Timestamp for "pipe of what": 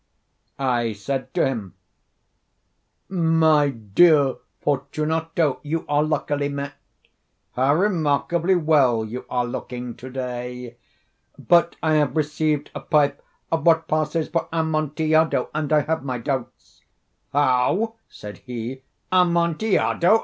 12.79-13.87